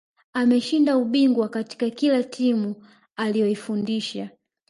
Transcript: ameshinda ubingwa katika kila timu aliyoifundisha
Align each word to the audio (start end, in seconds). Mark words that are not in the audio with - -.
ameshinda 0.33 0.97
ubingwa 0.97 1.49
katika 1.49 1.89
kila 1.89 2.23
timu 2.23 2.75
aliyoifundisha 3.15 4.29